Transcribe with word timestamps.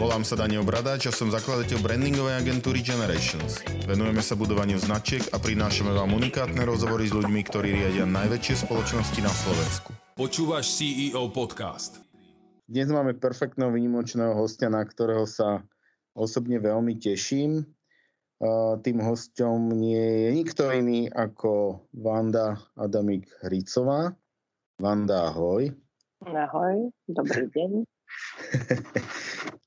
Volám 0.00 0.24
sa 0.24 0.32
Daniel 0.32 0.64
Bradáč 0.64 1.06
a 1.06 1.12
som 1.12 1.28
zakladateľ 1.28 1.84
brandingovej 1.84 2.40
agentúry 2.40 2.80
Generations. 2.80 3.60
Venujeme 3.84 4.24
sa 4.24 4.32
budovaniu 4.32 4.80
značiek 4.80 5.20
a 5.28 5.36
prinášame 5.36 5.92
vám 5.92 6.16
unikátne 6.16 6.64
rozhovory 6.64 7.04
s 7.04 7.12
ľuďmi, 7.12 7.44
ktorí 7.44 7.68
riadia 7.76 8.08
najväčšie 8.08 8.64
spoločnosti 8.64 9.20
na 9.20 9.28
Slovensku. 9.28 9.92
Počúvaš 10.16 10.72
CEO 10.72 11.28
podcast. 11.28 12.00
Dnes 12.64 12.88
máme 12.88 13.12
perfektného 13.12 13.68
výnimočného 13.68 14.32
hostia, 14.32 14.72
na 14.72 14.80
ktorého 14.88 15.28
sa 15.28 15.60
osobne 16.16 16.56
veľmi 16.64 16.96
teším. 16.96 17.68
Tým 18.80 18.98
hostom 19.04 19.68
nie 19.68 20.00
je 20.00 20.28
nikto 20.32 20.64
iný 20.72 21.12
ako 21.12 21.84
Vanda 21.92 22.56
Adamik 22.80 23.28
Hricová. 23.44 24.16
Vanda, 24.80 25.28
ahoj. 25.28 25.68
Ahoj, 26.24 26.88
dobrý 27.04 27.52
deň. 27.52 27.84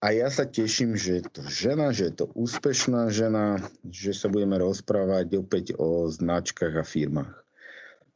A 0.04 0.12
ja 0.12 0.28
sa 0.28 0.44
teším, 0.44 1.00
že 1.00 1.20
je 1.20 1.24
to 1.32 1.42
žena, 1.48 1.96
že 1.96 2.12
je 2.12 2.24
to 2.24 2.26
úspešná 2.36 3.08
žena, 3.08 3.64
že 3.88 4.12
sa 4.12 4.28
budeme 4.28 4.60
rozprávať 4.60 5.40
opäť 5.40 5.66
o 5.80 6.12
značkách 6.12 6.76
a 6.76 6.84
firmách. 6.84 7.34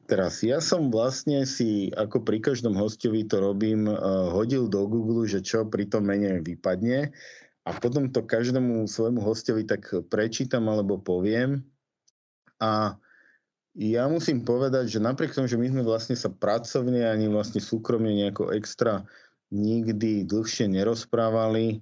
Teraz 0.08 0.40
ja 0.40 0.60
som 0.64 0.88
vlastne 0.88 1.44
si, 1.44 1.92
ako 1.92 2.24
pri 2.24 2.40
každom 2.40 2.72
hostovi 2.72 3.28
to 3.28 3.44
robím, 3.44 3.88
eh, 3.88 3.96
hodil 4.32 4.68
do 4.68 4.88
Google, 4.88 5.28
že 5.28 5.44
čo 5.44 5.68
pri 5.68 5.84
tom 5.88 6.08
mene 6.08 6.40
vypadne 6.40 7.12
a 7.68 7.70
potom 7.76 8.08
to 8.08 8.24
každému 8.24 8.88
svojmu 8.88 9.20
hostovi 9.20 9.68
tak 9.68 9.84
prečítam 10.08 10.64
alebo 10.72 10.96
poviem. 10.96 11.60
A 12.56 12.96
ja 13.76 14.08
musím 14.08 14.42
povedať, 14.42 14.88
že 14.88 15.04
napriek 15.04 15.36
tomu, 15.36 15.46
že 15.46 15.60
my 15.60 15.68
sme 15.70 15.82
vlastne 15.84 16.16
sa 16.16 16.32
pracovne 16.32 17.04
ani 17.04 17.28
vlastne 17.28 17.60
súkromne 17.60 18.10
nejako 18.10 18.56
extra 18.56 19.04
nikdy 19.50 20.28
dlhšie 20.28 20.68
nerozprávali, 20.68 21.80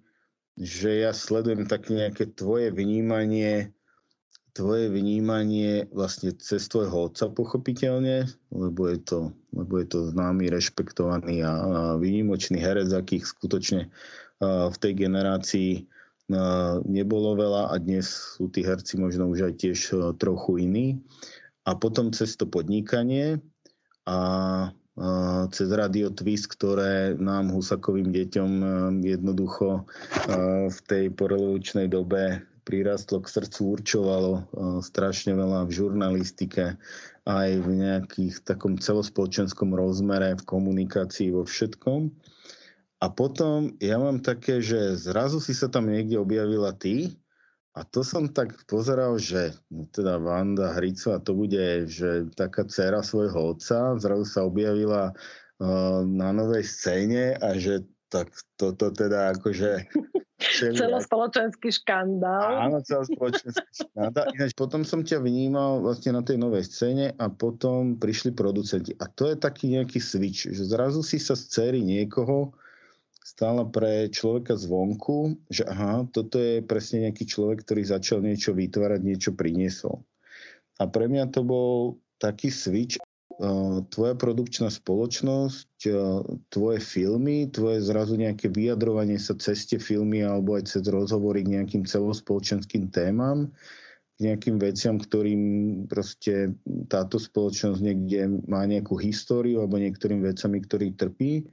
že 0.56 1.04
ja 1.04 1.12
sledujem 1.12 1.68
také 1.68 1.92
nejaké 1.92 2.24
tvoje 2.32 2.72
vnímanie, 2.72 3.76
tvoje 4.56 4.88
vnímanie 4.88 5.84
vlastne 5.92 6.32
cez 6.32 6.64
tvojho 6.72 7.12
otca 7.12 7.28
pochopiteľne, 7.28 8.24
lebo 8.48 8.88
je 8.88 8.98
to, 9.04 9.20
lebo 9.52 9.76
je 9.84 9.86
to 9.92 9.98
známy, 10.16 10.48
rešpektovaný 10.48 11.44
a, 11.44 11.52
a 11.52 11.80
výnimočný 12.00 12.56
herec, 12.56 12.88
akých 12.88 13.28
skutočne 13.28 13.92
uh, 13.92 14.72
v 14.72 14.76
tej 14.80 14.92
generácii 14.96 15.70
uh, 16.32 16.80
nebolo 16.88 17.36
veľa 17.36 17.68
a 17.68 17.74
dnes 17.76 18.08
sú 18.40 18.48
tí 18.48 18.64
herci 18.64 18.96
možno 18.96 19.28
už 19.28 19.52
aj 19.52 19.54
tiež 19.60 19.78
trochu 20.16 20.64
iní. 20.64 20.86
A 21.68 21.74
potom 21.76 22.14
cez 22.14 22.38
to 22.38 22.48
podnikanie 22.48 23.42
a 24.06 24.18
cez 25.52 25.68
Radio 25.68 26.08
Twist, 26.08 26.48
ktoré 26.48 27.12
nám 27.20 27.52
Husakovým 27.52 28.16
deťom 28.16 28.50
e, 28.56 28.66
jednoducho 29.12 29.68
e, 29.76 29.82
v 30.72 30.78
tej 30.88 31.04
porevolučnej 31.12 31.92
dobe 31.92 32.40
prirastlo 32.64 33.22
k 33.22 33.30
srdcu, 33.30 33.78
určovalo 33.78 34.32
strašne 34.82 35.38
veľa 35.38 35.70
v 35.70 35.70
žurnalistike, 35.70 36.74
aj 37.22 37.50
v 37.62 37.68
nejakých 37.78 38.42
takom 38.42 38.74
celospoločenskom 38.74 39.70
rozmere, 39.70 40.34
v 40.34 40.42
komunikácii, 40.42 41.30
vo 41.30 41.46
všetkom. 41.46 42.10
A 42.98 43.06
potom 43.06 43.70
ja 43.78 44.02
mám 44.02 44.18
také, 44.18 44.58
že 44.58 44.98
zrazu 44.98 45.38
si 45.38 45.54
sa 45.54 45.70
tam 45.70 45.86
niekde 45.86 46.18
objavila 46.18 46.74
ty, 46.74 47.14
a 47.76 47.84
to 47.84 48.00
som 48.00 48.32
tak 48.32 48.56
pozeral, 48.64 49.20
že 49.20 49.52
no 49.68 49.84
teda 49.92 50.16
Vanda 50.16 50.72
Hricová 50.72 51.20
to 51.20 51.36
bude, 51.36 51.84
že 51.84 52.24
taká 52.32 52.64
dcera 52.64 53.04
svojho 53.04 53.52
otca 53.52 54.00
zrazu 54.00 54.24
sa 54.24 54.48
objavila 54.48 55.12
uh, 55.12 56.00
na 56.08 56.32
novej 56.32 56.64
scéne 56.64 57.36
a 57.36 57.52
že 57.60 57.84
tak 58.08 58.32
toto 58.56 58.88
teda 58.88 59.36
akože... 59.36 59.70
Celospoločenský 60.36 61.72
škandál. 61.72 62.68
Áno, 62.68 62.80
celospoločenský 62.84 63.72
škandál. 63.84 64.32
Ináč 64.36 64.52
potom 64.56 64.84
som 64.84 65.04
ťa 65.04 65.20
vnímal 65.20 65.84
vlastne 65.84 66.16
na 66.16 66.24
tej 66.24 66.40
novej 66.40 66.64
scéne 66.64 67.12
a 67.16 67.28
potom 67.28 68.00
prišli 68.00 68.32
producenti. 68.32 68.96
A 69.00 69.08
to 69.08 69.28
je 69.28 69.36
taký 69.36 69.76
nejaký 69.76 70.00
switch, 70.00 70.48
že 70.48 70.64
zrazu 70.64 71.04
si 71.04 71.20
sa 71.20 71.36
z 71.36 71.44
cery 71.52 71.80
niekoho 71.84 72.56
stála 73.26 73.66
pre 73.66 74.06
človeka 74.06 74.54
zvonku, 74.54 75.34
že 75.50 75.66
aha, 75.66 76.06
toto 76.14 76.38
je 76.38 76.62
presne 76.62 77.10
nejaký 77.10 77.26
človek, 77.26 77.66
ktorý 77.66 77.82
začal 77.82 78.22
niečo 78.22 78.54
vytvárať, 78.54 79.02
niečo 79.02 79.34
priniesol. 79.34 80.06
A 80.78 80.86
pre 80.86 81.10
mňa 81.10 81.34
to 81.34 81.42
bol 81.42 81.98
taký 82.22 82.54
switch, 82.54 83.02
tvoja 83.90 84.14
produkčná 84.16 84.70
spoločnosť, 84.70 85.90
tvoje 86.48 86.78
filmy, 86.80 87.50
tvoje 87.50 87.82
zrazu 87.84 88.14
nejaké 88.16 88.48
vyjadrovanie 88.48 89.18
sa 89.18 89.34
cez 89.36 89.66
tie 89.66 89.82
filmy 89.82 90.22
alebo 90.22 90.56
aj 90.56 90.72
cez 90.72 90.86
rozhovory 90.86 91.42
k 91.44 91.60
nejakým 91.60 91.84
celospoločenským 91.84 92.88
témam, 92.94 93.52
k 94.16 94.18
nejakým 94.32 94.56
veciam, 94.56 94.96
ktorým 94.96 95.42
proste 95.90 96.56
táto 96.88 97.20
spoločnosť 97.20 97.80
niekde 97.82 98.40
má 98.48 98.64
nejakú 98.64 98.96
históriu 98.96 99.60
alebo 99.60 99.82
niektorým 99.82 100.24
vecami, 100.24 100.62
ktorý 100.64 100.86
trpí 100.96 101.44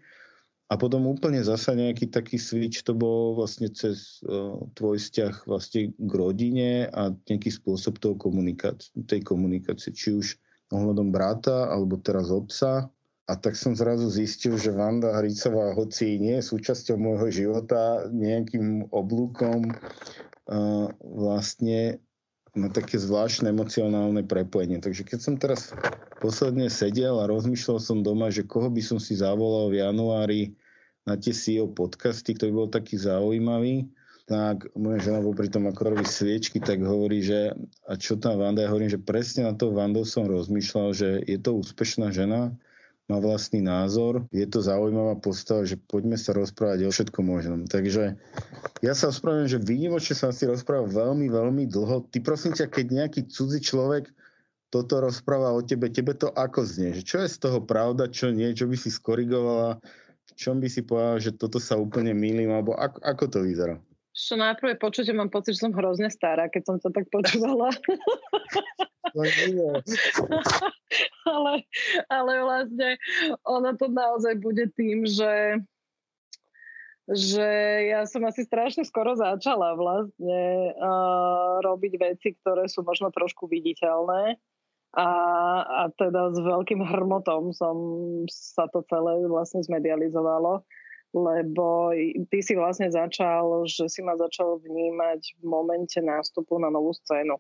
a 0.74 0.78
potom 0.80 1.06
úplne 1.06 1.38
zasa 1.46 1.78
nejaký 1.78 2.10
taký 2.10 2.42
switch 2.42 2.82
to 2.82 2.98
bol 2.98 3.38
vlastne 3.38 3.70
cez 3.70 4.26
uh, 4.26 4.58
tvoj 4.74 4.98
vzťah 4.98 5.46
vlastne 5.46 5.94
k 5.94 6.12
rodine 6.18 6.90
a 6.90 7.14
nejaký 7.30 7.54
spôsob 7.54 8.02
toho 8.02 8.18
komunikácie, 8.18 8.90
tej 9.06 9.22
komunikácie, 9.22 9.94
či 9.94 10.18
už 10.18 10.34
ohľadom 10.74 11.14
brata 11.14 11.70
alebo 11.70 12.02
teraz 12.02 12.34
otca. 12.34 12.90
A 13.30 13.34
tak 13.38 13.54
som 13.54 13.78
zrazu 13.78 14.10
zistil, 14.10 14.58
že 14.58 14.74
Vanda 14.74 15.14
Hricová, 15.22 15.78
hoci 15.78 16.18
nie 16.18 16.42
je 16.42 16.50
súčasťou 16.50 16.98
môjho 16.98 17.30
života, 17.30 18.10
nejakým 18.10 18.90
oblúkom 18.90 19.70
uh, 19.70 20.90
vlastne 21.00 22.02
má 22.58 22.70
také 22.74 22.98
zvláštne 22.98 23.54
emocionálne 23.54 24.26
prepojenie. 24.26 24.82
Takže 24.82 25.06
keď 25.06 25.20
som 25.22 25.38
teraz 25.38 25.70
posledne 26.18 26.66
sedel 26.70 27.22
a 27.22 27.30
rozmýšľal 27.30 27.78
som 27.78 28.02
doma, 28.02 28.34
že 28.34 28.42
koho 28.42 28.74
by 28.74 28.82
som 28.82 28.98
si 28.98 29.18
zavolal 29.18 29.70
v 29.70 29.86
januári 29.86 30.42
na 31.04 31.20
tie 31.20 31.36
CEO 31.36 31.68
podcasty, 31.72 32.36
ktorý 32.36 32.52
bol 32.56 32.68
taký 32.72 32.96
zaujímavý, 32.96 33.88
tak 34.24 34.72
moja 34.80 35.04
žena 35.04 35.20
bol 35.20 35.36
pri 35.36 35.52
tom, 35.52 35.68
ako 35.68 35.96
robí 35.96 36.08
sviečky, 36.08 36.64
tak 36.64 36.80
hovorí, 36.80 37.20
že 37.20 37.52
a 37.84 38.00
čo 38.00 38.16
tam 38.16 38.40
Vanda? 38.40 38.64
Ja 38.64 38.72
hovorím, 38.72 38.88
že 38.88 39.04
presne 39.04 39.52
na 39.52 39.54
to 39.54 39.76
Vandou 39.76 40.08
som 40.08 40.24
rozmýšľal, 40.24 40.88
že 40.96 41.10
je 41.28 41.38
to 41.44 41.60
úspešná 41.60 42.08
žena, 42.16 42.56
má 43.12 43.20
vlastný 43.20 43.60
názor, 43.60 44.24
je 44.32 44.48
to 44.48 44.64
zaujímavá 44.64 45.20
postava, 45.20 45.68
že 45.68 45.76
poďme 45.76 46.16
sa 46.16 46.32
rozprávať 46.32 46.88
o 46.88 46.92
všetkom 46.96 47.26
možnom. 47.28 47.62
Takže 47.68 48.16
ja 48.80 48.94
sa 48.96 49.12
ospravedlňujem, 49.12 49.52
že 49.52 49.60
výnimočne 49.60 50.16
sa 50.16 50.32
asi 50.32 50.48
rozpráva 50.48 50.88
veľmi, 50.88 51.28
veľmi 51.28 51.68
dlho. 51.68 52.08
Ty 52.08 52.24
prosím 52.24 52.56
ťa, 52.56 52.72
keď 52.72 52.86
nejaký 53.04 53.28
cudzí 53.28 53.60
človek 53.60 54.08
toto 54.72 55.04
rozpráva 55.04 55.52
o 55.52 55.60
tebe, 55.60 55.92
tebe 55.92 56.16
to 56.16 56.32
ako 56.32 56.64
znie? 56.64 56.96
Čo 57.04 57.22
je 57.22 57.30
z 57.30 57.38
toho 57.44 57.60
pravda, 57.60 58.08
čo 58.08 58.32
nie, 58.32 58.56
čo 58.56 58.72
by 58.72 58.80
si 58.80 58.88
skorigovala, 58.88 59.84
v 60.34 60.42
čom 60.42 60.58
by 60.58 60.66
si 60.66 60.82
povedala, 60.82 61.22
že 61.22 61.38
toto 61.38 61.62
sa 61.62 61.78
úplne 61.78 62.18
milím, 62.18 62.50
alebo 62.50 62.74
ako, 62.74 62.98
ako 63.06 63.24
to 63.30 63.40
vyzerá? 63.46 63.78
Čo 64.14 64.38
na 64.38 64.54
prvé 64.54 64.78
počutie 64.78 65.14
mám 65.14 65.30
pocit, 65.30 65.58
že 65.58 65.66
som 65.66 65.74
hrozne 65.74 66.10
stará, 66.10 66.50
keď 66.50 66.64
som 66.66 66.78
to 66.78 66.94
tak 66.94 67.10
počúvala. 67.10 67.74
ale, 71.34 71.54
ale 72.10 72.32
vlastne 72.42 72.98
ono 73.46 73.78
to 73.78 73.86
naozaj 73.90 74.36
bude 74.42 74.70
tým, 74.74 75.06
že 75.06 75.62
že 77.04 77.44
ja 77.92 78.08
som 78.08 78.24
asi 78.24 78.48
strašne 78.48 78.88
skoro 78.88 79.12
začala 79.20 79.76
vlastne 79.76 80.72
uh, 80.72 81.60
robiť 81.60 82.00
veci, 82.00 82.32
ktoré 82.40 82.72
sú 82.72 82.80
možno 82.88 83.12
trošku 83.12 83.44
viditeľné. 83.52 84.40
A, 84.94 85.10
a 85.66 85.82
teda 85.98 86.30
s 86.30 86.38
veľkým 86.38 86.86
hrmotom 86.86 87.50
som 87.50 87.76
sa 88.30 88.70
to 88.70 88.86
celé 88.86 89.26
vlastne 89.26 89.66
zmedializovalo 89.66 90.62
lebo 91.14 91.94
ty 92.34 92.42
si 92.42 92.58
vlastne 92.58 92.90
začal, 92.90 93.70
že 93.70 93.86
si 93.86 94.02
ma 94.02 94.18
začal 94.18 94.58
vnímať 94.58 95.38
v 95.40 95.44
momente 95.46 96.02
nástupu 96.02 96.58
na 96.58 96.74
novú 96.74 96.90
scénu. 96.98 97.38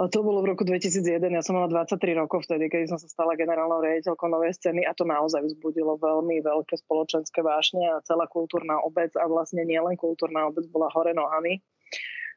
To 0.00 0.24
bolo 0.24 0.40
v 0.40 0.54
roku 0.54 0.64
2001, 0.64 1.20
ja 1.28 1.42
som 1.44 1.60
mala 1.60 1.68
23 1.68 2.16
rokov 2.16 2.48
vtedy, 2.48 2.72
keď 2.72 2.94
som 2.94 2.96
sa 2.96 3.10
stala 3.10 3.36
generálnou 3.36 3.84
riaditeľkou 3.84 4.32
novej 4.32 4.56
scény 4.56 4.86
a 4.86 4.96
to 4.96 5.04
naozaj 5.04 5.44
vzbudilo 5.44 5.98
veľmi 6.00 6.40
veľké 6.40 6.78
spoločenské 6.86 7.44
vášne 7.44 7.84
a 7.84 8.00
celá 8.06 8.24
kultúrna 8.30 8.80
obec 8.80 9.12
a 9.18 9.28
vlastne 9.28 9.66
nielen 9.66 9.98
kultúrna 10.00 10.48
obec 10.48 10.64
bola 10.72 10.88
hore 10.94 11.12
nohami 11.12 11.60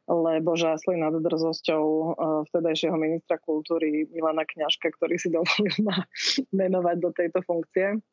lebo 0.07 0.59
žásli 0.59 0.99
nad 0.99 1.15
drzosťou 1.15 1.83
e, 1.83 2.05
vtedajšieho 2.51 2.95
ministra 2.99 3.39
kultúry 3.39 4.07
Milana 4.11 4.43
Kňažka, 4.43 4.91
ktorý 4.99 5.15
si 5.15 5.31
dovolil 5.35 5.75
ma 5.83 6.03
menovať 6.51 6.97
do 6.99 7.09
tejto 7.15 7.39
funkcie. 7.47 8.03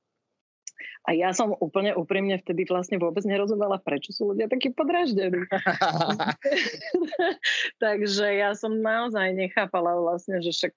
A 1.09 1.17
ja 1.17 1.33
som 1.33 1.57
úplne 1.61 1.97
úprimne 1.97 2.37
vtedy 2.37 2.69
vlastne 2.69 3.01
vôbec 3.01 3.25
nerozumela, 3.25 3.81
prečo 3.81 4.13
sú 4.13 4.33
ľudia 4.33 4.53
takí 4.53 4.69
podraždení. 4.73 5.49
Takže 7.85 8.27
ja 8.37 8.53
som 8.53 8.81
naozaj 8.81 9.33
nechápala 9.33 9.97
vlastne, 9.97 10.45
že 10.45 10.53
však 10.53 10.75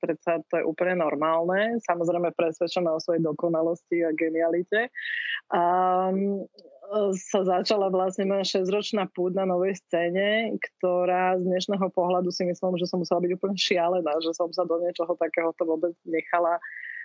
predsa 0.00 0.44
to 0.52 0.60
je 0.60 0.64
úplne 0.64 1.00
normálne. 1.00 1.80
Samozrejme 1.88 2.36
presvedčená 2.36 2.92
o 2.92 3.00
svojej 3.00 3.24
dokonalosti 3.24 4.04
a 4.04 4.12
genialite. 4.12 4.92
A 5.52 5.62
sa 7.16 7.40
začala 7.42 7.88
vlastne 7.88 8.28
moja 8.28 8.44
6-ročná 8.44 9.08
púd 9.12 9.32
na 9.32 9.48
novej 9.48 9.80
scéne, 9.80 10.52
ktorá 10.60 11.40
z 11.40 11.48
dnešného 11.48 11.88
pohľadu 11.92 12.28
si 12.28 12.44
myslím, 12.44 12.76
že 12.76 12.88
som 12.88 13.00
musela 13.00 13.24
byť 13.24 13.32
úplne 13.32 13.56
šialená, 13.56 14.12
že 14.20 14.36
som 14.36 14.52
sa 14.52 14.68
do 14.68 14.76
niečoho 14.80 15.16
takého 15.16 15.56
to 15.56 15.64
vôbec 15.64 15.96
nechala 16.04 16.60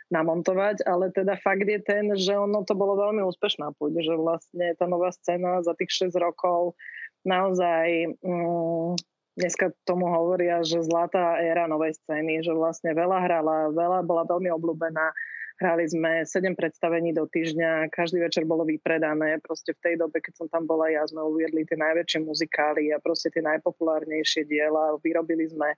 namontovať, 0.08 0.88
ale 0.88 1.12
teda 1.12 1.36
fakt 1.40 1.68
je 1.68 1.80
ten, 1.84 2.16
že 2.16 2.32
ono 2.32 2.64
to 2.64 2.76
bolo 2.76 2.96
veľmi 2.96 3.24
úspešná 3.28 3.76
púť, 3.76 4.04
že 4.04 4.14
vlastne 4.16 4.72
tá 4.80 4.88
nová 4.88 5.12
scéna 5.12 5.60
za 5.64 5.76
tých 5.76 6.12
6 6.12 6.16
rokov 6.16 6.80
naozaj 7.28 8.16
mm, 8.24 8.96
dneska 9.36 9.76
tomu 9.84 10.08
hovoria, 10.08 10.64
že 10.64 10.80
zlatá 10.84 11.40
éra 11.44 11.68
novej 11.68 12.00
scény, 12.04 12.40
že 12.40 12.56
vlastne 12.56 12.96
veľa 12.96 13.20
hrala, 13.20 13.56
veľa 13.76 14.00
bola 14.08 14.24
veľmi 14.24 14.48
obľúbená 14.56 15.12
Hrali 15.58 15.90
sme 15.90 16.22
7 16.22 16.54
predstavení 16.54 17.18
do 17.18 17.26
týždňa, 17.26 17.90
každý 17.90 18.22
večer 18.22 18.46
bolo 18.46 18.62
vypredané. 18.62 19.42
Proste 19.42 19.74
v 19.74 19.82
tej 19.82 19.96
dobe, 19.98 20.22
keď 20.22 20.34
som 20.38 20.48
tam 20.54 20.70
bola 20.70 20.86
ja, 20.94 21.02
sme 21.10 21.26
uviedli 21.26 21.66
tie 21.66 21.74
najväčšie 21.74 22.22
muzikály 22.22 22.94
a 22.94 23.02
proste 23.02 23.34
tie 23.34 23.42
najpopulárnejšie 23.42 24.46
diela. 24.46 24.94
Vyrobili 25.02 25.50
sme 25.50 25.74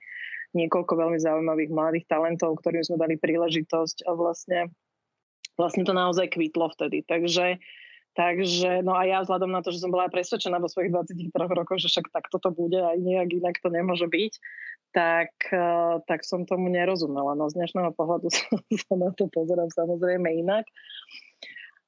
niekoľko 0.51 0.93
veľmi 0.99 1.19
zaujímavých 1.23 1.71
mladých 1.71 2.05
talentov, 2.11 2.59
ktorým 2.59 2.83
sme 2.83 2.99
dali 2.99 3.15
príležitosť 3.15 4.03
a 4.03 4.11
vlastne, 4.19 4.59
vlastne 5.55 5.87
to 5.87 5.95
naozaj 5.95 6.27
kvitlo 6.27 6.67
vtedy. 6.75 7.07
Takže 7.07 7.55
Takže, 8.17 8.81
no 8.81 8.97
a 8.97 9.05
ja 9.05 9.21
vzhľadom 9.21 9.53
na 9.53 9.61
to, 9.61 9.69
že 9.69 9.85
som 9.85 9.93
bola 9.93 10.09
presvedčená 10.09 10.57
vo 10.57 10.67
svojich 10.67 10.91
23 10.91 11.29
rokoch, 11.29 11.77
že 11.77 11.93
však 11.93 12.09
takto 12.09 12.41
to 12.41 12.49
bude 12.49 12.75
aj 12.75 12.97
nejak 12.97 13.29
inak 13.37 13.55
to 13.61 13.69
nemôže 13.69 14.09
byť, 14.09 14.33
tak, 14.89 15.31
eh, 15.53 15.95
tak 16.09 16.25
som 16.25 16.49
tomu 16.49 16.73
nerozumela. 16.73 17.37
No 17.37 17.47
z 17.53 17.61
dnešného 17.61 17.93
pohľadu 17.93 18.33
sa 18.89 18.95
na 18.97 19.13
to 19.13 19.29
pozerám 19.29 19.69
samozrejme 19.69 20.25
inak. 20.41 20.65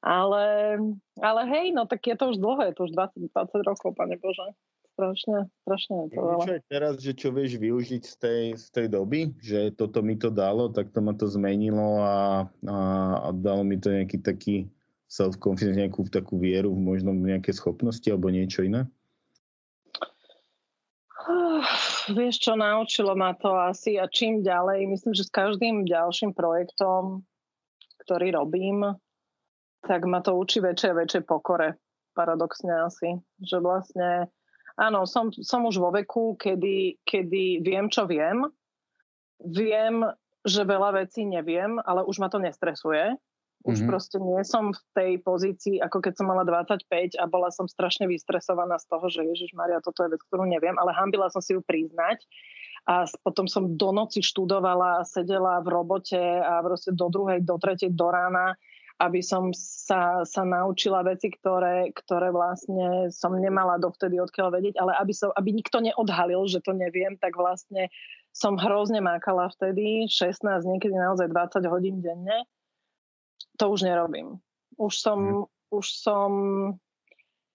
Ale, 0.01 0.77
ale 1.21 1.41
hej, 1.45 1.77
no 1.77 1.85
tak 1.85 2.01
je 2.01 2.17
to 2.17 2.33
už 2.33 2.41
dlho, 2.41 2.61
je 2.65 2.73
to 2.73 2.89
už 2.89 2.93
20, 2.97 3.29
20 3.29 3.69
rokov, 3.69 3.93
pane 3.93 4.17
Bože. 4.17 4.49
Strašne, 4.97 5.47
strašne 5.65 5.95
je 6.05 6.07
to 6.17 6.21
veľa. 6.21 6.45
Teraz, 6.67 6.93
že 6.99 7.13
čo 7.13 7.29
vieš 7.31 7.61
využiť 7.61 8.03
z 8.05 8.15
tej, 8.17 8.43
z 8.57 8.67
tej 8.69 8.87
doby, 8.91 9.33
že 9.39 9.71
toto 9.77 10.01
mi 10.01 10.17
to 10.17 10.33
dalo, 10.33 10.73
tak 10.73 10.89
to 10.89 10.99
ma 11.05 11.13
to 11.13 11.29
zmenilo 11.29 12.01
a, 12.01 12.45
a, 12.65 12.77
a 13.23 13.27
dalo 13.31 13.61
mi 13.61 13.77
to 13.77 13.93
nejaký 13.93 14.19
taký 14.19 14.67
self-confidence, 15.11 15.75
nejakú 15.75 16.07
takú 16.07 16.39
vieru, 16.39 16.71
možno 16.71 17.11
nejaké 17.11 17.51
schopnosti 17.51 18.07
alebo 18.07 18.31
niečo 18.31 18.63
iné? 18.63 18.87
Uh, 21.21 21.61
vieš 22.15 22.47
čo, 22.47 22.55
naučilo 22.55 23.11
ma 23.13 23.35
to 23.35 23.51
asi 23.53 23.99
a 23.99 24.07
čím 24.07 24.39
ďalej, 24.41 24.87
myslím, 24.87 25.13
že 25.13 25.27
s 25.27 25.31
každým 25.35 25.83
ďalším 25.83 26.31
projektom, 26.31 27.27
ktorý 28.07 28.39
robím, 28.39 28.95
tak 29.83 30.07
ma 30.07 30.23
to 30.23 30.33
učí 30.33 30.63
väčšej 30.63 30.89
a 30.95 30.97
väčšej 31.03 31.23
pokore, 31.27 31.75
paradoxne 32.15 32.73
asi. 32.87 33.19
Že 33.43 33.57
vlastne, 33.61 34.09
áno, 34.79 35.05
som, 35.05 35.29
som 35.29 35.67
už 35.67 35.77
vo 35.77 35.91
veku, 35.91 36.39
kedy, 36.39 37.03
kedy 37.03 37.61
viem, 37.61 37.91
čo 37.91 38.07
viem. 38.07 38.47
Viem, 39.43 40.07
že 40.41 40.65
veľa 40.65 41.05
vecí 41.05 41.27
neviem, 41.27 41.77
ale 41.85 42.01
už 42.07 42.17
ma 42.17 42.31
to 42.31 42.41
nestresuje 42.41 43.13
už 43.61 43.81
mm-hmm. 43.81 43.89
proste 43.89 44.17
nie 44.17 44.41
som 44.41 44.73
v 44.73 44.81
tej 44.97 45.11
pozícii, 45.21 45.77
ako 45.77 46.01
keď 46.01 46.13
som 46.17 46.33
mala 46.33 46.41
25 46.41 47.17
a 47.21 47.25
bola 47.29 47.53
som 47.53 47.69
strašne 47.69 48.09
vystresovaná 48.09 48.81
z 48.81 48.89
toho, 48.89 49.05
že 49.05 49.21
Ježiš 49.21 49.53
Maria, 49.53 49.83
toto 49.85 50.01
je 50.01 50.17
vec, 50.17 50.21
ktorú 50.25 50.49
neviem, 50.49 50.73
ale 50.81 50.97
hambila 50.97 51.29
som 51.29 51.45
si 51.45 51.53
ju 51.53 51.61
priznať. 51.61 52.25
A 52.89 53.05
potom 53.21 53.45
som 53.45 53.77
do 53.77 53.93
noci 53.93 54.25
študovala, 54.25 55.05
sedela 55.05 55.61
v 55.61 55.69
robote 55.69 56.17
a 56.17 56.65
proste 56.65 56.89
do 56.89 57.13
druhej, 57.13 57.45
do 57.45 57.61
tretej, 57.61 57.93
do 57.93 58.09
rána, 58.09 58.57
aby 58.97 59.21
som 59.21 59.53
sa, 59.53 60.25
sa 60.25 60.41
naučila 60.41 61.05
veci, 61.05 61.29
ktoré, 61.29 61.93
ktoré 61.93 62.33
vlastne 62.33 63.13
som 63.13 63.37
nemala 63.37 63.77
dovtedy 63.77 64.17
odkiaľ 64.17 64.57
vedieť, 64.57 64.81
ale 64.81 64.97
aby, 64.97 65.13
som, 65.13 65.29
aby 65.37 65.53
nikto 65.53 65.77
neodhalil, 65.81 66.49
že 66.49 66.65
to 66.65 66.73
neviem, 66.73 67.17
tak 67.21 67.37
vlastne 67.37 67.93
som 68.33 68.57
hrozne 68.57 68.97
mákala 69.01 69.53
vtedy, 69.53 70.09
16, 70.09 70.41
niekedy 70.65 70.97
naozaj 70.97 71.29
20 71.29 71.61
hodín 71.69 72.01
denne 72.01 72.49
to 73.61 73.69
už 73.69 73.85
nerobím. 73.85 74.41
Už 74.81 74.97
som, 74.97 75.45
mm. 75.45 75.77
už 75.77 75.85
som, 76.01 76.31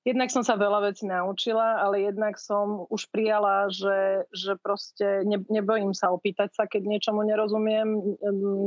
jednak 0.06 0.30
som 0.30 0.46
sa 0.46 0.54
veľa 0.54 0.86
vecí 0.86 1.02
naučila, 1.02 1.82
ale 1.82 2.06
jednak 2.06 2.38
som 2.38 2.86
už 2.86 3.10
prijala, 3.10 3.66
že, 3.74 4.30
že 4.30 4.54
proste 4.62 5.26
ne, 5.26 5.42
nebojím 5.50 5.90
sa 5.90 6.14
opýtať 6.14 6.54
sa, 6.54 6.70
keď 6.70 6.86
niečomu 6.86 7.26
nerozumiem, 7.26 8.14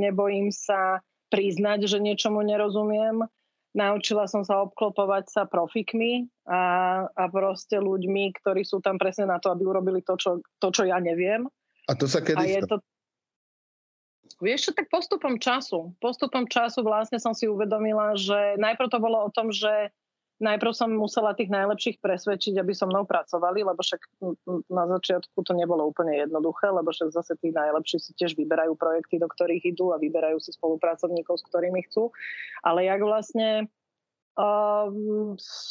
nebojím 0.03 0.51
sa 0.51 0.99
priznať, 1.31 1.87
že 1.87 2.03
niečomu 2.03 2.43
nerozumiem. 2.43 3.23
Naučila 3.69 4.25
som 4.25 4.41
sa 4.41 4.65
obklopovať 4.65 5.29
sa 5.29 5.45
profikmi 5.45 6.25
a, 6.49 7.05
a 7.05 7.23
proste 7.29 7.77
ľuďmi, 7.77 8.33
ktorí 8.41 8.65
sú 8.65 8.81
tam 8.81 8.97
presne 8.97 9.29
na 9.29 9.37
to, 9.37 9.53
aby 9.53 9.63
urobili 9.63 10.01
to, 10.01 10.17
čo, 10.17 10.41
to, 10.57 10.67
čo 10.73 10.89
ja 10.89 10.97
neviem. 10.97 11.45
A 11.85 11.93
to 11.93 12.09
sa 12.09 12.19
kedy... 12.19 12.41
A 12.41 12.43
je 12.49 12.61
to, 12.65 12.81
Vieš 14.37 14.69
čo, 14.69 14.71
tak 14.77 14.93
postupom 14.93 15.41
času. 15.41 15.97
Postupom 15.97 16.45
času 16.45 16.85
vlastne 16.85 17.17
som 17.17 17.33
si 17.33 17.49
uvedomila, 17.49 18.13
že 18.13 18.55
najprv 18.61 18.87
to 18.93 19.01
bolo 19.01 19.25
o 19.25 19.33
tom, 19.33 19.49
že 19.49 19.89
najprv 20.39 20.71
som 20.71 20.89
musela 20.95 21.35
tých 21.35 21.51
najlepších 21.51 21.99
presvedčiť, 21.99 22.55
aby 22.57 22.71
so 22.71 22.87
mnou 22.87 23.03
pracovali, 23.03 23.59
lebo 23.67 23.79
však 23.83 24.01
na 24.71 24.85
začiatku 24.87 25.35
to 25.43 25.51
nebolo 25.51 25.91
úplne 25.91 26.15
jednoduché, 26.15 26.71
lebo 26.71 26.89
však 26.89 27.11
zase 27.11 27.35
tí 27.43 27.51
najlepší 27.51 27.99
si 27.99 28.11
tiež 28.15 28.39
vyberajú 28.39 28.73
projekty, 28.79 29.19
do 29.19 29.27
ktorých 29.27 29.75
idú 29.75 29.91
a 29.91 29.99
vyberajú 29.99 30.39
si 30.39 30.55
spolupracovníkov, 30.55 31.43
s 31.43 31.47
ktorými 31.51 31.83
chcú. 31.91 32.15
Ale 32.63 32.87
jak 32.87 33.03
vlastne 33.03 33.67
uh, 34.39 34.87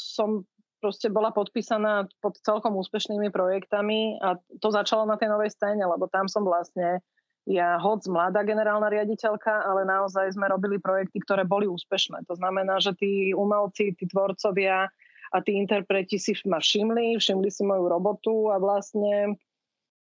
som 0.06 0.44
proste 0.78 1.10
bola 1.10 1.34
podpísaná 1.34 2.06
pod 2.22 2.38
celkom 2.44 2.78
úspešnými 2.78 3.34
projektami 3.34 4.22
a 4.22 4.38
to 4.62 4.68
začalo 4.70 5.08
na 5.08 5.18
tej 5.18 5.32
novej 5.32 5.50
scéne, 5.50 5.82
lebo 5.82 6.06
tam 6.06 6.30
som 6.30 6.46
vlastne 6.46 7.02
ja 7.48 7.80
hoc 7.80 8.04
mladá 8.04 8.44
generálna 8.44 8.92
riaditeľka, 8.92 9.64
ale 9.64 9.88
naozaj 9.88 10.36
sme 10.36 10.52
robili 10.52 10.76
projekty, 10.76 11.24
ktoré 11.24 11.48
boli 11.48 11.64
úspešné. 11.64 12.28
To 12.28 12.36
znamená, 12.36 12.76
že 12.76 12.92
tí 12.92 13.32
umelci, 13.32 13.96
tí 13.96 14.04
tvorcovia 14.04 14.92
a 15.32 15.36
tí 15.40 15.56
interpreti 15.56 16.20
si 16.20 16.36
ma 16.44 16.60
všimli, 16.60 17.16
všimli 17.16 17.48
si 17.48 17.64
moju 17.64 17.88
robotu 17.88 18.52
a 18.52 18.60
vlastne 18.60 19.40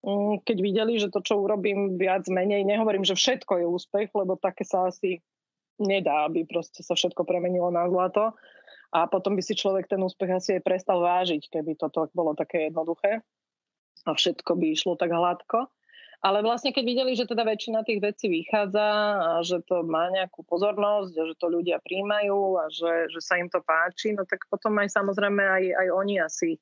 mm, 0.03 0.43
keď 0.43 0.57
videli, 0.59 0.99
že 0.99 1.07
to, 1.07 1.23
čo 1.23 1.39
urobím 1.39 1.95
viac 1.95 2.27
menej, 2.27 2.67
nehovorím, 2.67 3.07
že 3.07 3.15
všetko 3.15 3.63
je 3.63 3.65
úspech, 3.71 4.09
lebo 4.11 4.35
také 4.35 4.67
sa 4.67 4.91
asi 4.91 5.23
nedá, 5.79 6.27
aby 6.27 6.43
proste 6.43 6.83
sa 6.83 6.99
všetko 6.99 7.23
premenilo 7.23 7.71
na 7.71 7.87
zlato. 7.87 8.35
A 8.91 9.07
potom 9.07 9.39
by 9.39 9.43
si 9.43 9.55
človek 9.55 9.87
ten 9.87 10.03
úspech 10.03 10.31
asi 10.35 10.49
aj 10.59 10.67
prestal 10.67 10.99
vážiť, 10.99 11.47
keby 11.47 11.79
toto 11.79 12.11
bolo 12.11 12.35
také 12.35 12.67
jednoduché 12.67 13.23
a 14.07 14.11
všetko 14.15 14.51
by 14.55 14.65
išlo 14.71 14.95
tak 14.95 15.11
hladko. 15.11 15.67
Ale 16.27 16.43
vlastne 16.43 16.75
keď 16.75 16.83
videli, 16.83 17.15
že 17.15 17.23
teda 17.23 17.47
väčšina 17.47 17.87
tých 17.87 18.03
vecí 18.03 18.27
vychádza 18.27 18.89
a 19.15 19.39
že 19.47 19.63
to 19.63 19.87
má 19.87 20.11
nejakú 20.11 20.43
pozornosť 20.43 21.13
a 21.15 21.23
že 21.23 21.35
to 21.39 21.47
ľudia 21.47 21.79
príjmajú 21.79 22.59
a 22.59 22.67
že, 22.67 23.07
že 23.15 23.23
sa 23.23 23.39
im 23.39 23.47
to 23.47 23.63
páči, 23.63 24.11
no 24.11 24.27
tak 24.27 24.43
potom 24.51 24.75
aj 24.75 24.91
samozrejme 24.91 25.39
aj, 25.39 25.63
aj 25.71 25.87
oni 25.87 26.19
asi 26.19 26.59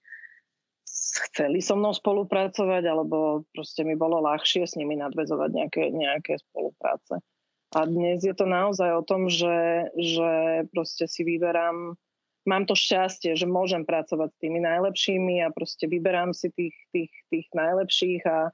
chceli 1.34 1.66
so 1.66 1.74
mnou 1.74 1.98
spolupracovať 1.98 2.84
alebo 2.86 3.42
proste 3.58 3.82
mi 3.82 3.98
bolo 3.98 4.22
ľahšie 4.22 4.70
s 4.70 4.78
nimi 4.78 5.02
nadvezovať 5.02 5.50
nejaké, 5.50 5.84
nejaké 5.90 6.38
spolupráce. 6.46 7.26
A 7.74 7.90
dnes 7.90 8.22
je 8.22 8.38
to 8.38 8.46
naozaj 8.46 8.94
o 8.94 9.02
tom, 9.02 9.34
že, 9.34 9.90
že 9.98 10.64
proste 10.78 11.10
si 11.10 11.26
vyberám, 11.26 11.98
mám 12.46 12.64
to 12.70 12.78
šťastie, 12.78 13.34
že 13.34 13.50
môžem 13.50 13.82
pracovať 13.82 14.30
s 14.30 14.42
tými 14.46 14.62
najlepšími 14.62 15.42
a 15.42 15.50
proste 15.50 15.90
vyberám 15.90 16.38
si 16.38 16.54
tých, 16.54 16.78
tých, 16.94 17.14
tých 17.34 17.50
najlepších 17.58 18.22
a, 18.30 18.54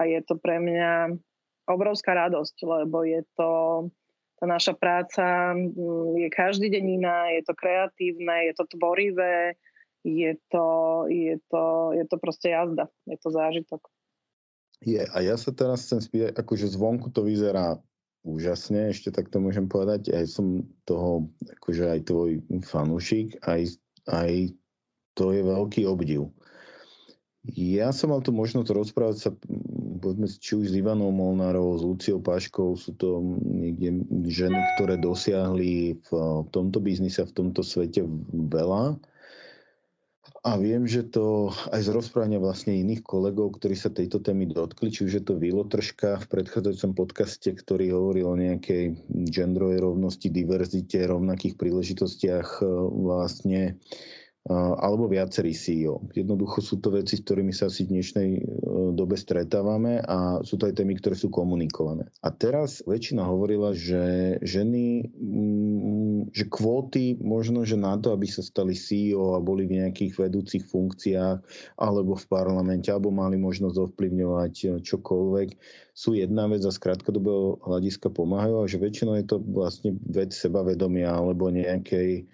a 0.00 0.08
je 0.08 0.20
to 0.24 0.40
pre 0.40 0.56
mňa 0.56 1.20
obrovská 1.68 2.16
radosť, 2.16 2.56
lebo 2.64 3.04
je 3.04 3.20
to, 3.36 3.50
tá 4.40 4.44
naša 4.48 4.72
práca 4.72 5.52
mm, 5.52 6.16
je 6.16 6.28
každý 6.32 6.72
deň 6.72 6.84
iná, 6.96 7.28
je 7.36 7.44
to 7.44 7.52
kreatívne, 7.52 8.48
je 8.48 8.52
to 8.56 8.64
tvorivé, 8.72 9.60
je 10.00 10.32
to, 10.48 10.68
je 11.12 11.36
to, 11.52 11.92
je 11.92 12.04
to 12.08 12.16
proste 12.16 12.48
jazda, 12.48 12.88
je 13.04 13.16
to 13.20 13.28
zážitok. 13.28 13.84
Je, 14.80 15.04
a 15.04 15.18
ja 15.20 15.36
sa 15.36 15.52
teraz 15.52 15.84
chcem 15.84 16.00
spýtať, 16.00 16.40
akože 16.40 16.72
zvonku 16.72 17.12
to 17.12 17.20
vyzerá 17.20 17.76
úžasne, 18.24 18.96
ešte 18.96 19.12
tak 19.12 19.28
to 19.28 19.36
môžem 19.36 19.68
povedať, 19.68 20.08
aj 20.08 20.24
som 20.24 20.64
toho, 20.88 21.28
akože 21.60 21.84
aj 21.84 22.00
tvoj 22.08 22.40
fanúšik, 22.64 23.36
aj, 23.44 23.76
aj 24.08 24.56
to 25.12 25.36
je 25.36 25.44
veľký 25.44 25.84
obdiv. 25.84 26.32
Ja 27.44 27.92
som 27.92 28.12
mal 28.12 28.20
tu 28.20 28.36
možnosť 28.36 28.68
rozprávať 28.68 29.16
sa 29.16 29.30
povedzme, 30.00 30.26
či 30.26 30.56
už 30.56 30.72
s 30.72 30.78
Ivanou 30.80 31.12
Molnárovou, 31.12 31.76
s 31.76 31.84
Luciou 31.84 32.18
Paškou, 32.18 32.74
sú 32.74 32.96
to 32.96 33.20
niekde 33.44 34.02
ženy, 34.26 34.56
ktoré 34.74 34.96
dosiahli 34.96 36.00
v 36.00 36.10
tomto 36.48 36.80
biznise, 36.80 37.20
v 37.22 37.36
tomto 37.36 37.60
svete 37.60 38.02
veľa. 38.32 38.96
A 40.40 40.56
viem, 40.56 40.88
že 40.88 41.04
to 41.04 41.52
aj 41.68 41.84
z 41.84 41.92
rozprávania 41.92 42.40
vlastne 42.40 42.72
iných 42.72 43.04
kolegov, 43.04 43.60
ktorí 43.60 43.76
sa 43.76 43.92
tejto 43.92 44.24
témy 44.24 44.48
dotkli, 44.48 44.88
či 44.88 45.04
už 45.04 45.12
je 45.20 45.22
to 45.28 45.36
Vilo 45.36 45.68
Tržka 45.68 46.16
v 46.16 46.30
predchádzajúcom 46.32 46.96
podcaste, 46.96 47.52
ktorý 47.52 47.92
hovoril 47.92 48.24
o 48.24 48.40
nejakej 48.40 49.04
genderovej 49.28 49.84
rovnosti, 49.84 50.32
diverzite, 50.32 51.04
rovnakých 51.04 51.60
príležitostiach 51.60 52.64
vlastne 52.88 53.76
alebo 54.50 55.06
viacerí 55.06 55.54
CEO. 55.54 56.02
Jednoducho 56.10 56.58
sú 56.58 56.82
to 56.82 56.90
veci, 56.90 57.14
s 57.14 57.22
ktorými 57.22 57.54
sa 57.54 57.70
asi 57.70 57.86
v 57.86 57.98
dnešnej 57.98 58.30
e, 58.34 58.42
dobe 58.98 59.14
stretávame 59.14 60.02
a 60.02 60.42
sú 60.42 60.58
to 60.58 60.66
aj 60.66 60.74
témy, 60.74 60.98
ktoré 60.98 61.14
sú 61.14 61.30
komunikované. 61.30 62.10
A 62.26 62.34
teraz 62.34 62.82
väčšina 62.82 63.22
hovorila, 63.22 63.70
že 63.70 64.36
ženy, 64.42 65.06
mm, 65.06 66.34
že 66.34 66.50
kvóty 66.50 67.22
možno, 67.22 67.62
že 67.62 67.78
na 67.78 67.94
to, 67.94 68.10
aby 68.10 68.26
sa 68.26 68.42
stali 68.42 68.74
CEO 68.74 69.38
a 69.38 69.44
boli 69.44 69.70
v 69.70 69.86
nejakých 69.86 70.18
vedúcich 70.18 70.66
funkciách 70.66 71.38
alebo 71.78 72.18
v 72.18 72.26
parlamente, 72.26 72.90
alebo 72.90 73.14
mali 73.14 73.38
možnosť 73.38 73.76
ovplyvňovať 73.78 74.54
e, 74.66 74.68
čokoľvek, 74.82 75.48
sú 75.94 76.18
jedna 76.18 76.50
vec 76.50 76.66
a 76.66 76.74
z 76.74 76.78
krátkodobého 76.80 77.62
hľadiska 77.62 78.10
pomáhajú 78.10 78.64
a 78.64 78.70
že 78.70 78.82
väčšinou 78.82 79.14
je 79.20 79.26
to 79.30 79.36
vlastne 79.38 79.94
vec 80.10 80.32
sebavedomia 80.32 81.12
alebo 81.12 81.52
nejakej 81.52 82.24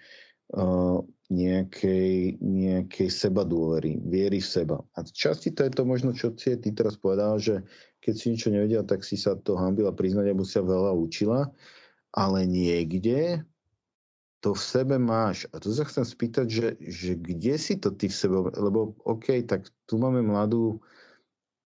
uh, 0.55 1.03
nejakej, 1.27 2.39
nejakej 2.39 3.09
seba 3.11 3.43
dôvery, 3.43 3.99
viery 3.99 4.39
v 4.39 4.47
seba. 4.47 4.79
A 4.95 5.03
časti 5.03 5.51
to 5.51 5.67
je 5.67 5.71
to 5.75 5.83
možno, 5.83 6.15
čo 6.15 6.31
si 6.39 6.55
ty 6.55 6.71
teraz 6.71 6.95
povedal, 6.95 7.35
že 7.35 7.67
keď 7.99 8.13
si 8.15 8.25
niečo 8.31 8.49
nevedela, 8.53 8.87
tak 8.87 9.03
si 9.03 9.19
sa 9.19 9.35
to 9.35 9.59
hambila 9.59 9.91
priznať, 9.91 10.31
alebo 10.31 10.47
sa 10.47 10.63
veľa 10.63 10.95
učila, 10.95 11.51
ale 12.15 12.47
niekde 12.47 13.43
to 14.39 14.55
v 14.55 14.61
sebe 14.63 14.95
máš. 14.95 15.43
A 15.51 15.59
tu 15.59 15.75
sa 15.75 15.83
chcem 15.83 16.07
spýtať, 16.07 16.47
že, 16.47 16.67
že 16.79 17.19
kde 17.19 17.59
si 17.59 17.75
to 17.75 17.91
ty 17.91 18.07
v 18.07 18.15
sebe, 18.15 18.47
lebo 18.55 18.95
OK, 19.03 19.43
tak 19.43 19.67
tu 19.83 19.99
máme 19.99 20.23
mladú 20.23 20.79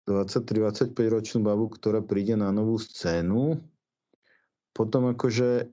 23-25 0.10 0.98
ročnú 1.14 1.40
babu, 1.46 1.70
ktorá 1.70 2.02
príde 2.02 2.34
na 2.34 2.50
novú 2.50 2.82
scénu, 2.82 3.62
potom 4.74 5.14
akože 5.14 5.70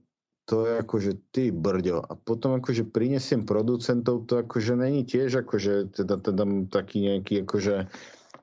to 0.49 0.65
je 0.65 0.73
akože 0.81 1.13
ty 1.29 1.53
brďo. 1.53 2.01
A 2.01 2.17
potom 2.17 2.57
akože 2.57 2.89
prinesiem 2.89 3.45
producentov, 3.45 4.25
to 4.25 4.41
akože 4.41 4.81
není 4.81 5.05
tiež 5.05 5.45
akože 5.45 5.93
teda, 5.93 6.17
teda 6.25 6.45
taký 6.73 7.05
nejaký 7.05 7.45
akože 7.45 7.85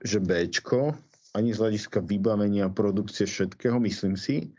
že 0.06 0.22
Bčko, 0.22 0.94
ani 1.34 1.50
z 1.50 1.60
hľadiska 1.66 2.06
vybavenia, 2.06 2.70
produkcie 2.70 3.26
všetkého, 3.26 3.82
myslím 3.82 4.14
si. 4.14 4.54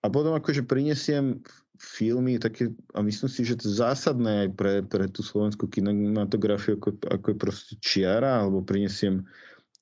A 0.00 0.08
potom 0.08 0.32
akože 0.32 0.64
prinesiem 0.64 1.44
filmy 1.76 2.40
také, 2.40 2.72
a 2.96 3.04
myslím 3.04 3.28
si, 3.28 3.44
že 3.44 3.60
to 3.60 3.68
je 3.68 3.76
zásadné 3.76 4.48
aj 4.48 4.50
pre, 4.56 4.74
pre 4.84 5.04
tú 5.12 5.20
slovenskú 5.20 5.68
kinematografiu, 5.68 6.80
ako, 6.80 6.96
ako 7.08 7.26
je 7.32 7.36
proste 7.36 7.74
čiara, 7.84 8.40
alebo 8.40 8.64
prinesiem 8.64 9.28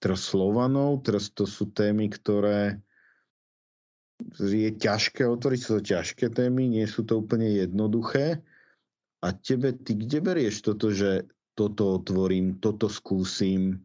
teraz 0.02 0.26
Slovanov, 0.26 1.06
teraz 1.06 1.30
to 1.30 1.46
sú 1.46 1.70
témy, 1.70 2.10
ktoré 2.10 2.82
je 4.38 4.70
ťažké 4.74 5.22
otvoriť, 5.26 5.60
sú 5.62 5.70
to 5.78 5.82
ťažké 5.94 6.30
témy, 6.34 6.66
nie 6.66 6.86
sú 6.86 7.06
to 7.06 7.22
úplne 7.22 7.46
jednoduché. 7.46 8.42
A 9.18 9.34
tebe, 9.34 9.74
ty 9.74 9.98
kde 9.98 10.18
berieš 10.22 10.62
toto, 10.62 10.94
že 10.94 11.26
toto 11.58 11.98
otvorím, 11.98 12.62
toto 12.62 12.86
skúsim, 12.86 13.82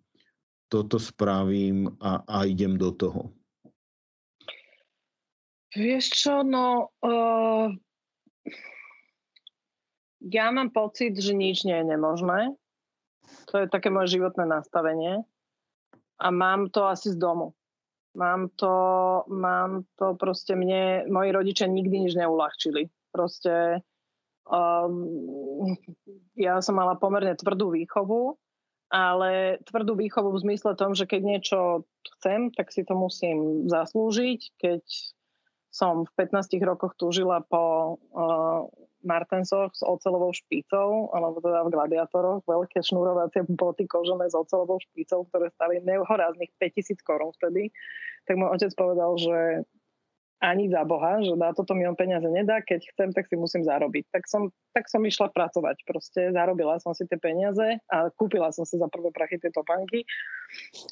toto 0.69 1.01
spravím 1.01 1.89
a, 2.01 2.21
a 2.25 2.45
idem 2.45 2.77
do 2.77 2.93
toho? 2.93 3.33
Vieš 5.73 6.05
čo, 6.13 6.45
no 6.45 6.93
uh, 7.01 7.73
ja 10.21 10.53
mám 10.53 10.69
pocit, 10.69 11.17
že 11.17 11.33
nič 11.33 11.65
nie 11.65 11.73
je 11.81 11.85
nemožné. 11.97 12.53
To 13.49 13.65
je 13.65 13.65
také 13.73 13.89
moje 13.89 14.13
životné 14.13 14.45
nastavenie. 14.45 15.25
A 16.21 16.27
mám 16.29 16.69
to 16.69 16.85
asi 16.85 17.09
z 17.09 17.17
domu. 17.17 17.57
Mám 18.13 18.53
to, 18.53 18.75
mám 19.25 19.89
to 19.97 20.13
proste 20.13 20.53
mne, 20.53 21.09
moji 21.09 21.29
rodičia 21.33 21.65
nikdy 21.65 22.05
nič 22.05 22.13
neulahčili. 22.13 22.85
Proste 23.09 23.81
um, 24.45 25.73
ja 26.37 26.61
som 26.61 26.77
mala 26.77 26.93
pomerne 26.93 27.33
tvrdú 27.33 27.73
výchovu, 27.73 28.37
ale 28.93 29.57
tvrdú 29.65 29.97
výchovu 29.97 30.29
v 30.29 30.43
zmysle 30.45 30.77
tom, 30.77 30.93
že 30.93 31.09
keď 31.09 31.21
niečo 31.25 31.59
chcem, 32.17 32.53
tak 32.53 32.69
si 32.69 32.85
to 32.85 32.93
musím 32.93 33.65
zaslúžiť. 33.65 34.41
Keď 34.61 34.83
som 35.73 36.05
v 36.05 36.11
15 36.13 36.53
rokoch 36.61 36.93
túžila 36.93 37.41
po 37.41 37.97
uh, 38.13 38.69
Martensoch 39.03 39.75
s 39.75 39.83
ocelovou 39.83 40.31
špicou, 40.33 41.11
alebo 41.11 41.43
teda 41.43 41.67
v 41.67 41.73
gladiátoroch, 41.75 42.47
veľké 42.47 42.79
šnurovacie 42.81 43.45
boty 43.51 43.85
kožené 43.85 44.31
s 44.31 44.35
ocelovou 44.35 44.79
špicou, 44.79 45.27
ktoré 45.29 45.51
stali 45.53 45.83
nehoráznych 45.83 46.55
5000 46.57 47.03
korún 47.03 47.31
vtedy, 47.37 47.69
tak 48.23 48.39
môj 48.39 48.55
otec 48.55 48.71
povedal, 48.79 49.19
že 49.19 49.67
ani 50.43 50.67
za 50.67 50.83
Boha, 50.83 51.23
že 51.23 51.39
na 51.39 51.55
toto 51.55 51.71
mi 51.71 51.87
on 51.87 51.95
peniaze 51.95 52.27
nedá, 52.27 52.59
keď 52.59 52.83
chcem, 52.91 53.15
tak 53.15 53.31
si 53.31 53.39
musím 53.39 53.63
zarobiť. 53.63 54.11
Tak 54.11 54.27
som, 54.27 54.51
tak 54.75 54.91
som 54.91 54.99
išla 54.99 55.31
pracovať, 55.31 55.87
proste 55.87 56.35
zarobila 56.35 56.75
som 56.83 56.91
si 56.91 57.07
tie 57.07 57.15
peniaze 57.15 57.79
a 57.87 58.11
kúpila 58.11 58.51
som 58.51 58.67
si 58.67 58.75
za 58.75 58.91
prvé 58.91 59.07
prachy 59.15 59.39
tie 59.39 59.47
topánky. 59.55 60.03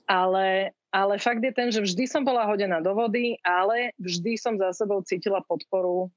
Ale, 0.07 0.71
ale 0.95 1.13
fakt 1.19 1.43
je 1.43 1.51
ten, 1.51 1.67
že 1.67 1.83
vždy 1.83 2.07
som 2.07 2.23
bola 2.23 2.47
hodená 2.47 2.79
do 2.79 2.95
vody, 2.95 3.35
ale 3.43 3.91
vždy 3.99 4.39
som 4.39 4.55
za 4.55 4.71
sebou 4.71 5.03
cítila 5.03 5.43
podporu 5.43 6.07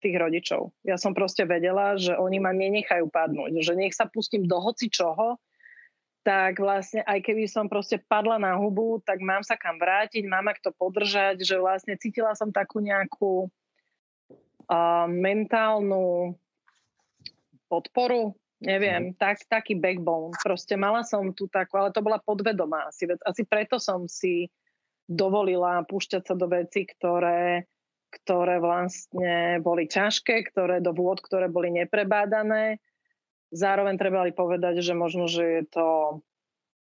tých 0.00 0.16
rodičov. 0.16 0.72
Ja 0.84 1.00
som 1.00 1.16
proste 1.16 1.48
vedela, 1.48 1.96
že 1.96 2.12
oni 2.12 2.38
ma 2.38 2.52
nenechajú 2.52 3.08
padnúť, 3.08 3.64
že 3.64 3.72
nech 3.72 3.96
sa 3.96 4.04
pustím 4.04 4.44
do 4.44 4.60
hoci 4.60 4.92
čoho, 4.92 5.40
tak 6.26 6.58
vlastne 6.58 7.06
aj 7.06 7.22
keby 7.22 7.46
som 7.46 7.70
proste 7.70 8.02
padla 8.02 8.34
na 8.34 8.58
hubu, 8.58 8.98
tak 9.06 9.22
mám 9.22 9.46
sa 9.46 9.54
kam 9.54 9.78
vrátiť, 9.78 10.26
mám 10.26 10.50
kto 10.58 10.74
podržať, 10.74 11.38
že 11.46 11.54
vlastne 11.54 11.94
cítila 11.94 12.34
som 12.34 12.50
takú 12.50 12.82
nejakú 12.82 13.46
uh, 13.46 15.06
mentálnu 15.06 16.34
podporu, 17.70 18.34
neviem, 18.58 19.14
mm. 19.14 19.22
tak, 19.22 19.38
taký 19.46 19.78
backbone. 19.78 20.34
Proste 20.42 20.74
mala 20.74 21.06
som 21.06 21.30
tu 21.30 21.46
takú, 21.46 21.78
ale 21.78 21.94
to 21.94 22.02
bola 22.02 22.18
podvedomá 22.18 22.90
asi. 22.90 23.06
Asi 23.22 23.46
preto 23.46 23.78
som 23.78 24.10
si 24.10 24.50
dovolila 25.06 25.86
púšťať 25.86 26.22
sa 26.26 26.34
do 26.34 26.50
veci, 26.50 26.90
ktoré 26.90 27.70
ktoré 28.10 28.62
vlastne 28.62 29.60
boli 29.60 29.90
ťažké, 29.90 30.50
ktoré 30.52 30.78
do 30.80 30.94
vôd, 30.94 31.20
ktoré 31.22 31.50
boli 31.50 31.74
neprebádané. 31.74 32.78
Zároveň 33.54 33.94
treba 33.98 34.26
aj 34.26 34.34
povedať, 34.34 34.82
že 34.82 34.94
možno, 34.96 35.30
že 35.30 35.62
je 35.62 35.64
to 35.70 35.86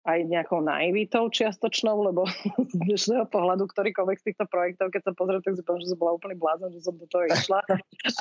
aj 0.06 0.22
nejakou 0.30 0.62
naivitou 0.62 1.26
čiastočnou, 1.34 1.98
lebo 2.06 2.30
z 2.72 2.74
dnešného 2.78 3.26
pohľadu 3.28 3.66
ktorýkoľvek 3.66 4.18
z 4.22 4.26
týchto 4.32 4.46
projektov, 4.46 4.94
keď 4.94 5.02
sa 5.02 5.14
pozriem, 5.18 5.42
tak 5.42 5.58
si 5.58 5.66
poviem, 5.66 5.82
že 5.82 5.92
som 5.92 6.00
bola 6.00 6.14
úplný 6.14 6.36
blázon, 6.38 6.70
že 6.72 6.86
som 6.86 6.94
do 6.94 7.10
toho 7.10 7.26
išla. 7.26 7.60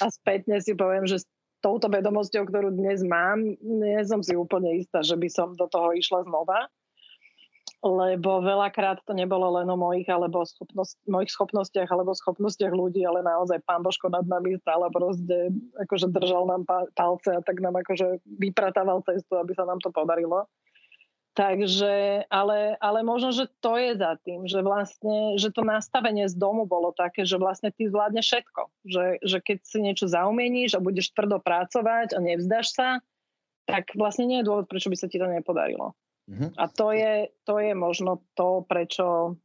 A 0.01 0.05
spätne 0.09 0.59
si 0.65 0.73
poviem, 0.73 1.05
že 1.05 1.21
s 1.23 1.27
touto 1.61 1.93
vedomosťou, 1.93 2.49
ktorú 2.49 2.73
dnes 2.73 3.05
mám, 3.05 3.41
nie 3.61 4.01
som 4.09 4.25
si 4.25 4.33
úplne 4.33 4.81
istá, 4.81 5.05
že 5.05 5.17
by 5.17 5.29
som 5.29 5.53
do 5.57 5.69
toho 5.69 5.93
išla 5.93 6.25
znova 6.25 6.73
lebo 7.85 8.41
veľakrát 8.41 9.05
to 9.05 9.13
nebolo 9.13 9.61
len 9.61 9.69
o 9.69 9.77
mojich, 9.77 10.09
alebo 10.09 10.41
schopnosť, 10.41 11.05
mojich 11.05 11.29
schopnostiach 11.29 11.93
alebo 11.93 12.17
schopnostiach 12.17 12.73
ľudí, 12.73 13.05
ale 13.05 13.21
naozaj 13.21 13.61
pán 13.69 13.85
Božko 13.85 14.09
nad 14.09 14.25
nami 14.25 14.57
stále 14.65 14.89
proste 14.89 15.53
akože 15.77 16.09
držal 16.09 16.49
nám 16.49 16.65
palce 16.97 17.37
a 17.37 17.45
tak 17.45 17.61
nám 17.61 17.77
akože 17.77 18.25
vypratával 18.41 19.05
cestu, 19.05 19.37
aby 19.37 19.53
sa 19.53 19.69
nám 19.69 19.85
to 19.85 19.93
podarilo. 19.93 20.49
Takže, 21.35 22.25
ale, 22.31 22.79
ale 22.79 23.03
možno, 23.03 23.35
že 23.35 23.51
to 23.59 23.75
je 23.75 23.99
za 23.99 24.15
tým, 24.23 24.47
že 24.47 24.63
vlastne, 24.63 25.35
že 25.35 25.51
to 25.51 25.67
nastavenie 25.67 26.31
z 26.31 26.39
domu 26.39 26.63
bolo 26.63 26.95
také, 26.95 27.27
že 27.27 27.43
vlastne 27.43 27.75
ty 27.75 27.91
zvládneš 27.91 28.23
všetko. 28.23 28.63
Že, 28.87 29.05
že 29.19 29.39
keď 29.43 29.59
si 29.67 29.79
niečo 29.83 30.07
zaumieníš 30.07 30.79
a 30.79 30.85
budeš 30.85 31.11
tvrdo 31.11 31.43
pracovať 31.43 32.15
a 32.15 32.23
nevzdaš 32.23 32.71
sa, 32.71 32.89
tak 33.67 33.91
vlastne 33.99 34.31
nie 34.31 34.41
je 34.41 34.47
dôvod, 34.47 34.71
prečo 34.71 34.87
by 34.87 34.97
sa 34.97 35.11
ti 35.11 35.19
to 35.19 35.27
nepodarilo. 35.27 35.99
Uh-huh. 36.25 36.51
A 36.57 36.65
to 36.73 36.93
je, 36.93 37.29
to 37.45 37.61
je 37.61 37.73
možno 37.77 38.25
to, 38.33 38.65
prečo 38.65 39.37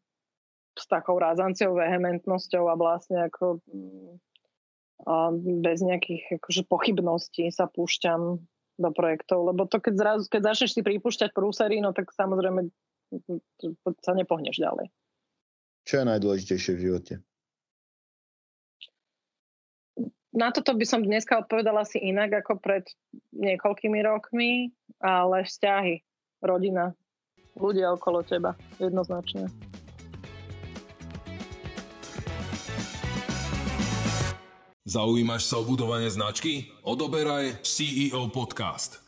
s 0.79 0.88
takou 0.88 1.19
razanciou, 1.19 1.75
vehementnosťou 1.75 2.71
a 2.71 2.79
vlastne 2.79 3.27
ako 3.27 3.59
mm, 3.67 4.15
a 5.07 5.31
bez 5.63 5.79
nejakých 5.79 6.43
akože 6.43 6.67
pochybností 6.67 7.48
sa 7.55 7.71
púšťam 7.71 8.43
do 8.79 8.89
projektov, 8.91 9.48
lebo 9.48 9.63
to 9.67 9.79
keď, 9.79 9.93
zrazu, 9.95 10.24
keď 10.27 10.41
začneš 10.51 10.75
si 10.75 10.81
pripúšťať 10.83 11.31
prúsery, 11.31 11.79
no 11.79 11.95
tak 11.95 12.12
samozrejme 12.12 12.67
sa 14.03 14.12
nepohneš 14.15 14.59
ďalej. 14.59 14.91
Čo 15.88 16.03
je 16.03 16.05
najdôležitejšie 16.07 16.71
v 16.75 16.83
živote? 16.83 17.13
Na 20.36 20.51
toto 20.55 20.75
by 20.75 20.86
som 20.86 21.03
dneska 21.03 21.41
odpovedala 21.41 21.83
si 21.83 22.00
inak 22.00 22.43
ako 22.45 22.59
pred 22.59 22.88
niekoľkými 23.36 24.00
rokmi, 24.03 24.71
ale 25.03 25.43
vzťahy 25.43 26.03
rodina, 26.39 26.96
ľudia 27.60 27.91
okolo 27.96 28.24
teba, 28.24 28.55
jednoznačne. 28.79 29.51
Zaujímaš 34.89 35.46
sa 35.46 35.62
o 35.62 35.67
budovanie 35.69 36.10
značky? 36.10 36.74
Odoberaj 36.81 37.62
CEO 37.62 38.25
Podcast. 38.34 39.05